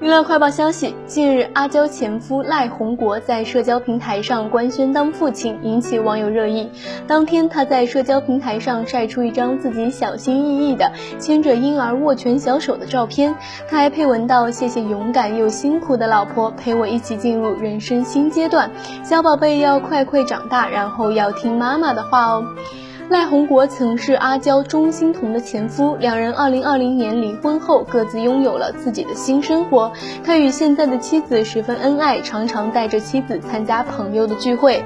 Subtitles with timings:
[0.00, 6.70] 娱乐快报消息：近日，阿娇前夫赖宏国在社交平台上官宣当父亲，引起网友热议。
[7.08, 13.34] 当天，他在社交平台上晒出一张自己小心翼翼的牵着婴儿握拳小手的照片，
[13.68, 18.70] 他还配文道：“谢谢勇敢又辛苦的老婆，陪我一起进入人生新阶段。
[19.02, 22.44] 小宝贝要快快长大，然后要听妈妈的话哦。”
[23.10, 29.90] 赖宏国曾是阿娇钟欣桐的前夫，两人二零二零年离婚后各自拥有了自己的新生活。
[30.22, 34.84] 他与现在的妻子十分恩爱，常常带着妻子参加朋友的聚会。